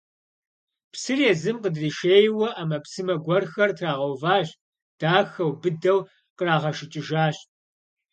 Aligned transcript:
Псыр 0.91 1.19
езым 1.31 1.57
къыдришейуэ 1.63 2.47
ӏэмэпсымэ 2.53 3.15
гуэрхэр 3.23 3.71
трагъэуващ, 3.77 4.49
дахэу, 4.99 5.51
быдэу 5.61 5.99
кърагъэжыкӏыжащ. 6.37 7.37